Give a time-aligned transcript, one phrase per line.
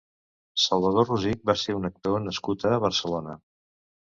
[0.61, 3.39] Salvador Rosich va ser un actor nascut a Barcelona.